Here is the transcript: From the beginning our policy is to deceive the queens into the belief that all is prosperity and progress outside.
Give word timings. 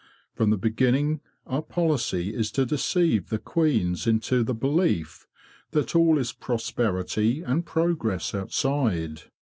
From 0.33 0.49
the 0.49 0.57
beginning 0.57 1.21
our 1.45 1.61
policy 1.61 2.33
is 2.33 2.51
to 2.53 2.65
deceive 2.65 3.29
the 3.29 3.37
queens 3.37 4.07
into 4.07 4.43
the 4.43 4.55
belief 4.55 5.27
that 5.73 5.95
all 5.95 6.17
is 6.17 6.33
prosperity 6.33 7.43
and 7.43 7.67
progress 7.67 8.33
outside. 8.33 9.25